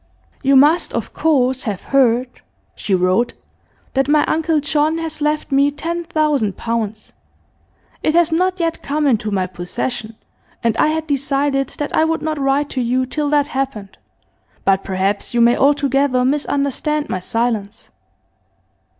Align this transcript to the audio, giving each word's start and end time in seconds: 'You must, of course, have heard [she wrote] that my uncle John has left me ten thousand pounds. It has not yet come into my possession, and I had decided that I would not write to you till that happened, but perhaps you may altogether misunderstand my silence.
'You 0.41 0.55
must, 0.55 0.93
of 0.95 1.13
course, 1.13 1.61
have 1.65 1.81
heard 1.81 2.41
[she 2.73 2.95
wrote] 2.95 3.33
that 3.93 4.07
my 4.07 4.25
uncle 4.25 4.59
John 4.59 4.97
has 4.97 5.21
left 5.21 5.51
me 5.51 5.69
ten 5.69 6.05
thousand 6.05 6.57
pounds. 6.57 7.13
It 8.01 8.15
has 8.15 8.31
not 8.31 8.59
yet 8.59 8.81
come 8.81 9.05
into 9.05 9.29
my 9.29 9.45
possession, 9.45 10.15
and 10.63 10.75
I 10.77 10.87
had 10.87 11.05
decided 11.05 11.69
that 11.77 11.95
I 11.95 12.03
would 12.05 12.23
not 12.23 12.39
write 12.39 12.71
to 12.71 12.81
you 12.81 13.05
till 13.05 13.29
that 13.29 13.45
happened, 13.45 13.99
but 14.65 14.83
perhaps 14.83 15.35
you 15.35 15.39
may 15.39 15.55
altogether 15.55 16.25
misunderstand 16.25 17.07
my 17.07 17.19
silence. 17.19 17.91